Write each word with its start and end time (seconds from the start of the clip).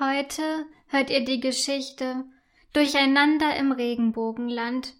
Heute 0.00 0.64
hört 0.86 1.10
ihr 1.10 1.26
die 1.26 1.40
Geschichte 1.40 2.24
Durcheinander 2.72 3.54
im 3.56 3.70
Regenbogenland. 3.70 4.94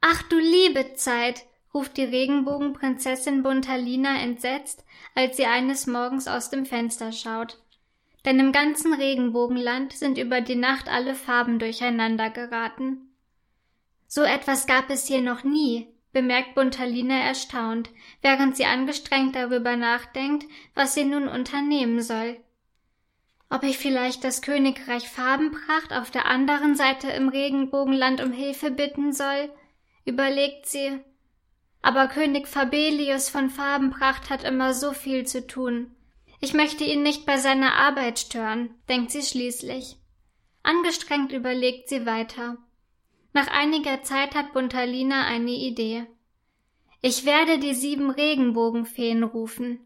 Ach 0.00 0.20
du 0.24 0.36
liebe 0.36 0.94
Zeit, 0.94 1.44
ruft 1.72 1.96
die 1.96 2.02
Regenbogenprinzessin 2.02 3.44
Buntalina 3.44 4.20
entsetzt, 4.20 4.84
als 5.14 5.36
sie 5.36 5.46
eines 5.46 5.86
Morgens 5.86 6.26
aus 6.26 6.50
dem 6.50 6.66
Fenster 6.66 7.12
schaut. 7.12 7.62
Denn 8.24 8.40
im 8.40 8.50
ganzen 8.50 8.94
Regenbogenland 8.94 9.92
sind 9.92 10.18
über 10.18 10.40
die 10.40 10.56
Nacht 10.56 10.88
alle 10.88 11.14
Farben 11.14 11.60
durcheinander 11.60 12.30
geraten. 12.30 13.14
So 14.08 14.22
etwas 14.22 14.66
gab 14.66 14.90
es 14.90 15.06
hier 15.06 15.20
noch 15.20 15.44
nie, 15.44 15.86
bemerkt 16.12 16.56
Buntalina 16.56 17.14
erstaunt, 17.20 17.90
während 18.22 18.56
sie 18.56 18.64
angestrengt 18.64 19.36
darüber 19.36 19.76
nachdenkt, 19.76 20.46
was 20.74 20.94
sie 20.94 21.04
nun 21.04 21.28
unternehmen 21.28 22.02
soll. 22.02 22.40
Ob 23.52 23.64
ich 23.64 23.76
vielleicht 23.76 24.24
das 24.24 24.40
Königreich 24.40 25.10
Farbenpracht 25.10 25.92
auf 25.92 26.10
der 26.10 26.24
anderen 26.24 26.74
Seite 26.74 27.10
im 27.10 27.28
Regenbogenland 27.28 28.22
um 28.22 28.32
Hilfe 28.32 28.70
bitten 28.70 29.12
soll, 29.12 29.50
überlegt 30.06 30.64
sie. 30.64 31.00
Aber 31.82 32.08
König 32.08 32.48
Fabelius 32.48 33.28
von 33.28 33.50
Farbenpracht 33.50 34.30
hat 34.30 34.42
immer 34.42 34.72
so 34.72 34.94
viel 34.94 35.26
zu 35.26 35.46
tun. 35.46 35.94
Ich 36.40 36.54
möchte 36.54 36.84
ihn 36.84 37.02
nicht 37.02 37.26
bei 37.26 37.36
seiner 37.36 37.74
Arbeit 37.74 38.20
stören, 38.20 38.70
denkt 38.88 39.10
sie 39.10 39.20
schließlich. 39.20 39.98
Angestrengt 40.62 41.32
überlegt 41.32 41.90
sie 41.90 42.06
weiter. 42.06 42.56
Nach 43.34 43.48
einiger 43.48 44.02
Zeit 44.02 44.34
hat 44.34 44.54
Buntalina 44.54 45.26
eine 45.26 45.50
Idee. 45.50 46.06
Ich 47.02 47.26
werde 47.26 47.58
die 47.58 47.74
sieben 47.74 48.08
Regenbogenfeen 48.08 49.22
rufen, 49.22 49.78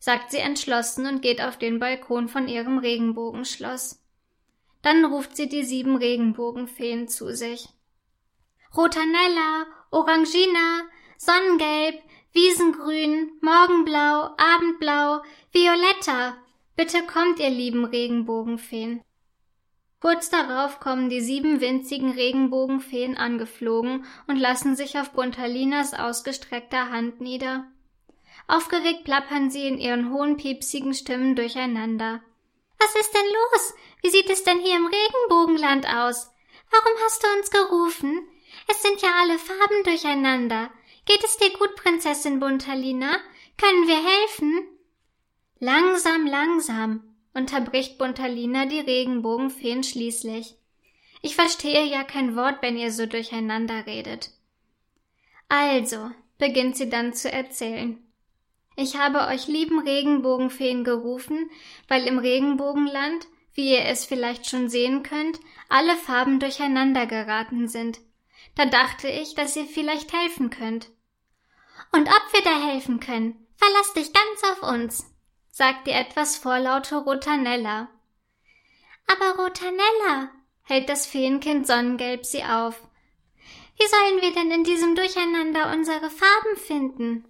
sagt 0.00 0.32
sie 0.32 0.38
entschlossen 0.38 1.06
und 1.06 1.22
geht 1.22 1.40
auf 1.40 1.58
den 1.58 1.78
Balkon 1.78 2.28
von 2.28 2.48
ihrem 2.48 2.78
Regenbogenschloss. 2.78 4.02
Dann 4.82 5.04
ruft 5.04 5.36
sie 5.36 5.48
die 5.48 5.62
sieben 5.62 5.96
Regenbogenfeen 5.96 7.06
zu 7.06 7.36
sich. 7.36 7.68
Rotanella, 8.76 9.66
Orangina, 9.90 10.82
Sonnengelb, 11.18 12.02
Wiesengrün, 12.32 13.30
Morgenblau, 13.42 14.34
Abendblau, 14.38 15.22
Violetta. 15.52 16.36
Bitte 16.76 17.02
kommt, 17.02 17.38
ihr 17.38 17.50
lieben 17.50 17.84
Regenbogenfeen. 17.84 19.02
Kurz 20.00 20.30
darauf 20.30 20.80
kommen 20.80 21.10
die 21.10 21.20
sieben 21.20 21.60
winzigen 21.60 22.12
Regenbogenfeen 22.12 23.18
angeflogen 23.18 24.06
und 24.28 24.36
lassen 24.36 24.76
sich 24.76 24.98
auf 24.98 25.10
Buntalinas 25.10 25.92
ausgestreckter 25.92 26.88
Hand 26.88 27.20
nieder. 27.20 27.66
Aufgeregt 28.46 29.04
plappern 29.04 29.50
sie 29.50 29.66
in 29.66 29.78
ihren 29.78 30.12
hohen 30.12 30.36
piepsigen 30.36 30.94
Stimmen 30.94 31.36
durcheinander. 31.36 32.20
Was 32.78 32.94
ist 32.94 33.14
denn 33.14 33.26
los? 33.26 33.74
Wie 34.02 34.10
sieht 34.10 34.30
es 34.30 34.42
denn 34.44 34.60
hier 34.60 34.76
im 34.76 34.86
Regenbogenland 34.86 35.86
aus? 35.86 36.30
Warum 36.70 36.92
hast 37.04 37.22
du 37.22 37.28
uns 37.38 37.50
gerufen? 37.50 38.26
Es 38.68 38.82
sind 38.82 39.02
ja 39.02 39.10
alle 39.20 39.38
Farben 39.38 39.82
durcheinander. 39.84 40.70
Geht 41.04 41.24
es 41.24 41.36
dir 41.36 41.50
gut, 41.50 41.76
Prinzessin 41.76 42.40
Buntalina? 42.40 43.16
Können 43.56 43.86
wir 43.86 43.96
helfen? 43.96 44.66
Langsam, 45.58 46.26
langsam, 46.26 47.14
unterbricht 47.34 47.98
Buntalina 47.98 48.66
die 48.66 48.80
Regenbogenfeen 48.80 49.84
schließlich. 49.84 50.56
Ich 51.22 51.34
verstehe 51.34 51.84
ja 51.84 52.02
kein 52.02 52.34
Wort, 52.34 52.62
wenn 52.62 52.78
ihr 52.78 52.92
so 52.92 53.04
durcheinander 53.04 53.86
redet. 53.86 54.30
Also, 55.48 56.10
beginnt 56.38 56.76
sie 56.76 56.88
dann 56.88 57.12
zu 57.12 57.30
erzählen. 57.30 58.02
Ich 58.76 58.96
habe 58.96 59.26
euch 59.26 59.46
lieben 59.46 59.80
Regenbogenfeen 59.80 60.84
gerufen, 60.84 61.50
weil 61.88 62.06
im 62.06 62.18
Regenbogenland, 62.18 63.26
wie 63.52 63.72
ihr 63.72 63.84
es 63.84 64.04
vielleicht 64.04 64.48
schon 64.48 64.68
sehen 64.68 65.02
könnt, 65.02 65.38
alle 65.68 65.96
Farben 65.96 66.40
durcheinander 66.40 67.06
geraten 67.06 67.68
sind. 67.68 68.00
Da 68.54 68.66
dachte 68.66 69.08
ich, 69.08 69.34
dass 69.34 69.56
ihr 69.56 69.66
vielleicht 69.66 70.12
helfen 70.12 70.50
könnt. 70.50 70.90
Und 71.92 72.08
ob 72.08 72.32
wir 72.32 72.42
da 72.42 72.68
helfen 72.68 73.00
können, 73.00 73.46
verlass 73.56 73.92
dich 73.94 74.12
ganz 74.12 74.42
auf 74.52 74.70
uns, 74.70 75.12
sagt 75.50 75.86
die 75.86 75.92
etwas 75.92 76.36
vorlaute 76.36 76.96
Rotanella. 76.96 77.88
Aber 79.06 79.42
Rotanella, 79.42 80.30
hält 80.62 80.88
das 80.88 81.06
Feenkind 81.06 81.66
Sonnengelb 81.66 82.24
sie 82.24 82.44
auf. 82.44 82.80
Wie 83.78 83.86
sollen 83.88 84.22
wir 84.22 84.32
denn 84.32 84.50
in 84.50 84.64
diesem 84.64 84.94
Durcheinander 84.94 85.72
unsere 85.72 86.10
Farben 86.10 86.56
finden? 86.56 87.24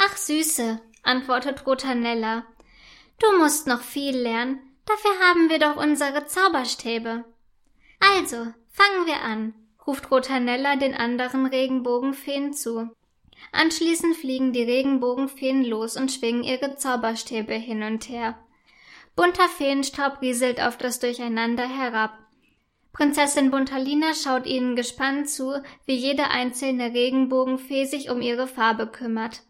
Ach 0.00 0.16
Süße, 0.16 0.80
antwortet 1.02 1.66
Rotanella. 1.66 2.44
Du 3.18 3.38
musst 3.38 3.66
noch 3.66 3.82
viel 3.82 4.16
lernen, 4.16 4.60
dafür 4.86 5.10
haben 5.20 5.50
wir 5.50 5.58
doch 5.58 5.76
unsere 5.76 6.26
Zauberstäbe. 6.26 7.24
Also, 7.98 8.36
fangen 8.68 9.06
wir 9.06 9.22
an, 9.22 9.54
ruft 9.86 10.10
Rotanella 10.10 10.76
den 10.76 10.94
anderen 10.94 11.46
Regenbogenfeen 11.46 12.52
zu. 12.52 12.90
Anschließend 13.50 14.16
fliegen 14.16 14.52
die 14.52 14.62
Regenbogenfeen 14.62 15.64
los 15.64 15.96
und 15.96 16.12
schwingen 16.12 16.44
ihre 16.44 16.76
Zauberstäbe 16.76 17.54
hin 17.54 17.82
und 17.82 18.08
her. 18.08 18.38
Bunter 19.16 19.48
Feenstaub 19.48 20.20
rieselt 20.20 20.60
auf 20.60 20.76
das 20.76 21.00
Durcheinander 21.00 21.66
herab. 21.68 22.16
Prinzessin 22.92 23.50
Buntalina 23.50 24.14
schaut 24.14 24.46
ihnen 24.46 24.76
gespannt 24.76 25.28
zu, 25.28 25.60
wie 25.86 25.96
jede 25.96 26.28
einzelne 26.30 26.94
Regenbogenfee 26.94 27.84
sich 27.84 28.10
um 28.10 28.20
ihre 28.20 28.46
Farbe 28.46 28.86
kümmert. 28.86 29.42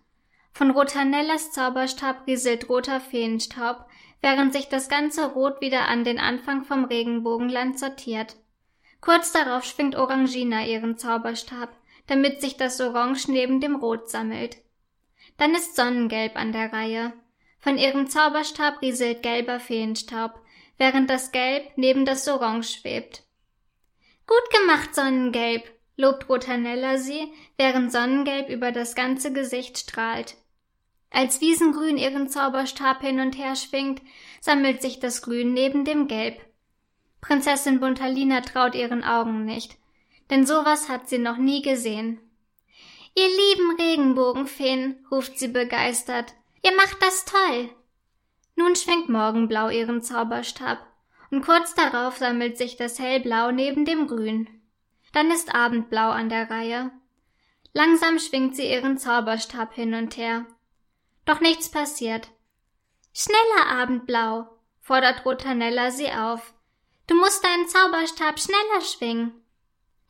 Von 0.58 0.72
Rotanellas 0.72 1.52
Zauberstab 1.52 2.26
rieselt 2.26 2.68
roter 2.68 3.00
Feenstaub, 3.00 3.86
während 4.20 4.52
sich 4.52 4.68
das 4.68 4.88
ganze 4.88 5.32
Rot 5.32 5.60
wieder 5.60 5.88
an 5.88 6.04
den 6.04 6.18
Anfang 6.18 6.64
vom 6.64 6.84
Regenbogenland 6.84 7.78
sortiert. 7.78 8.36
Kurz 9.00 9.32
darauf 9.32 9.64
schwingt 9.64 9.96
Orangina 9.96 10.66
ihren 10.66 10.98
Zauberstab 10.98 11.70
damit 12.08 12.40
sich 12.40 12.56
das 12.56 12.80
Orange 12.80 13.28
neben 13.28 13.60
dem 13.60 13.76
Rot 13.76 14.10
sammelt. 14.10 14.56
Dann 15.36 15.54
ist 15.54 15.76
Sonnengelb 15.76 16.34
an 16.36 16.52
der 16.52 16.72
Reihe. 16.72 17.12
Von 17.60 17.78
ihrem 17.78 18.08
Zauberstab 18.08 18.82
rieselt 18.82 19.22
gelber 19.22 19.60
Feenstaub, 19.60 20.40
während 20.78 21.08
das 21.10 21.30
Gelb 21.32 21.70
neben 21.76 22.04
das 22.04 22.26
Orange 22.26 22.78
schwebt. 22.78 23.22
Gut 24.26 24.50
gemacht, 24.50 24.94
Sonnengelb, 24.94 25.62
lobt 25.96 26.28
Rotanella 26.28 26.98
sie, 26.98 27.32
während 27.56 27.92
Sonnengelb 27.92 28.48
über 28.48 28.72
das 28.72 28.94
ganze 28.94 29.32
Gesicht 29.32 29.78
strahlt. 29.78 30.36
Als 31.10 31.40
Wiesengrün 31.40 31.96
ihren 31.96 32.28
Zauberstab 32.28 33.00
hin 33.00 33.20
und 33.20 33.36
her 33.38 33.56
schwingt, 33.56 34.02
sammelt 34.40 34.82
sich 34.82 35.00
das 35.00 35.22
Grün 35.22 35.52
neben 35.52 35.84
dem 35.84 36.06
Gelb. 36.08 36.40
Prinzessin 37.20 37.80
Buntalina 37.80 38.40
traut 38.42 38.74
ihren 38.74 39.02
Augen 39.02 39.44
nicht 39.44 39.78
denn 40.30 40.46
sowas 40.46 40.88
hat 40.88 41.08
sie 41.08 41.18
noch 41.18 41.36
nie 41.36 41.62
gesehen. 41.62 42.20
Ihr 43.14 43.28
lieben 43.28 43.76
Regenbogenfeen, 43.78 45.06
ruft 45.10 45.38
sie 45.38 45.48
begeistert, 45.48 46.34
ihr 46.62 46.74
macht 46.76 47.02
das 47.02 47.24
toll. 47.24 47.70
Nun 48.54 48.76
schwenkt 48.76 49.08
Morgenblau 49.08 49.70
ihren 49.70 50.02
Zauberstab, 50.02 50.78
und 51.30 51.44
kurz 51.44 51.74
darauf 51.74 52.16
sammelt 52.16 52.58
sich 52.58 52.76
das 52.76 52.98
Hellblau 52.98 53.50
neben 53.50 53.84
dem 53.84 54.06
Grün. 54.06 54.48
Dann 55.12 55.30
ist 55.30 55.54
Abendblau 55.54 56.10
an 56.10 56.28
der 56.28 56.50
Reihe. 56.50 56.90
Langsam 57.72 58.18
schwingt 58.18 58.56
sie 58.56 58.70
ihren 58.70 58.98
Zauberstab 58.98 59.74
hin 59.74 59.94
und 59.94 60.16
her. 60.16 60.46
Doch 61.28 61.40
nichts 61.40 61.70
passiert. 61.70 62.30
Schneller, 63.12 63.66
Abendblau, 63.70 64.48
fordert 64.80 65.26
Rotanella 65.26 65.90
sie 65.90 66.10
auf. 66.10 66.54
Du 67.06 67.14
musst 67.16 67.44
deinen 67.44 67.68
Zauberstab 67.68 68.40
schneller 68.40 68.80
schwingen. 68.80 69.34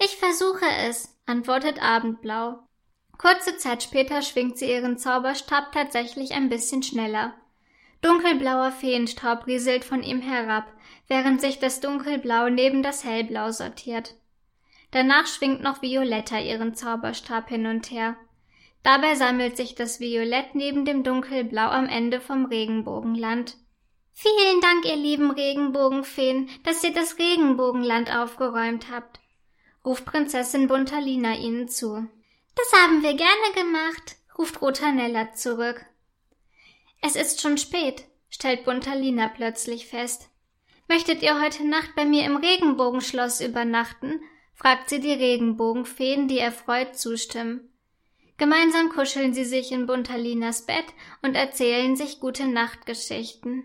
Ich 0.01 0.17
versuche 0.17 0.67
es, 0.87 1.19
antwortet 1.27 1.83
Abendblau. 1.83 2.61
Kurze 3.19 3.57
Zeit 3.57 3.83
später 3.83 4.23
schwingt 4.23 4.59
sie 4.59 4.71
ihren 4.71 4.97
Zauberstab 4.97 5.73
tatsächlich 5.73 6.35
ein 6.35 6.49
bisschen 6.49 6.85
schneller. 6.85 7.35
Dunkelblauer 8.01 8.71
Feenstaub 8.71 9.49
rieselt 9.49 9.85
von 9.85 10.05
ihm 10.05 10.21
herab, 10.21 10.73
während 11.09 11.41
sich 11.41 11.59
das 11.59 11.81
Dunkelblau 11.81 12.49
neben 12.49 12.85
das 12.85 13.03
Hellblau 13.03 13.51
sortiert. 13.51 14.15
Danach 14.93 15.27
schwingt 15.27 15.63
noch 15.63 15.83
Violetta 15.83 16.39
ihren 16.39 16.77
Zauberstab 16.77 17.49
hin 17.49 17.67
und 17.67 17.91
her. 17.91 18.17
Dabei 18.83 19.15
sammelt 19.15 19.57
sich 19.57 19.75
das 19.75 20.01
Violett 20.01 20.55
neben 20.55 20.85
dem 20.85 21.03
Dunkelblau 21.03 21.69
am 21.69 21.87
Ende 21.87 22.21
vom 22.21 22.47
Regenbogenland. 22.47 23.57
Vielen 24.13 24.61
Dank, 24.61 24.85
ihr 24.85 24.97
lieben 24.97 25.31
Regenbogenfeen, 25.31 26.49
dass 26.65 26.83
ihr 26.83 26.93
das 26.93 27.19
Regenbogenland 27.19 28.15
aufgeräumt 28.15 28.91
habt 28.91 29.21
ruft 29.89 30.05
Prinzessin 30.05 30.69
Buntalina 30.69 31.37
ihnen 31.37 31.69
zu. 31.69 32.07
Das 32.55 32.81
haben 32.81 33.03
wir 33.03 33.15
gerne 33.15 33.53
gemacht, 33.55 34.17
ruft 34.37 34.61
Rotanella 34.61 35.33
zurück. 35.33 35.85
Es 37.01 37.17
ist 37.17 37.41
schon 37.41 37.57
spät, 37.57 38.05
stellt 38.29 38.65
Buntalina 38.65 39.29
plötzlich 39.29 39.87
fest. 39.87 40.29
Möchtet 40.89 41.23
ihr 41.23 41.41
heute 41.41 41.67
Nacht 41.67 41.95
bei 41.97 42.05
mir 42.05 42.25
im 42.25 42.37
Regenbogenschloss 42.37 43.41
übernachten? 43.41 44.21
fragt 44.55 44.91
sie 44.91 45.01
die 45.01 45.13
Regenbogenfeen, 45.13 46.29
die 46.29 46.39
erfreut 46.39 46.99
zustimmen. 46.99 47.73
Gemeinsam 48.39 48.89
kuscheln 48.91 49.35
sie 49.35 49.45
sich 49.45 49.73
in 49.73 49.87
Buntalinas 49.87 50.65
Bett 50.65 50.87
und 51.23 51.35
erzählen 51.35 51.97
sich 51.97 52.21
gute 52.21 52.47
Nachtgeschichten. 52.47 53.65